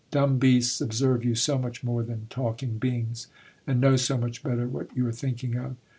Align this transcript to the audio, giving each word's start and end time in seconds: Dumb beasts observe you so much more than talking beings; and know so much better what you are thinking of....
Dumb 0.09 0.39
beasts 0.39 0.81
observe 0.81 1.23
you 1.23 1.35
so 1.35 1.59
much 1.59 1.83
more 1.83 2.01
than 2.01 2.25
talking 2.31 2.79
beings; 2.79 3.27
and 3.67 3.79
know 3.79 3.97
so 3.97 4.17
much 4.17 4.41
better 4.41 4.67
what 4.67 4.87
you 4.97 5.05
are 5.05 5.11
thinking 5.13 5.55
of.... 5.57 5.75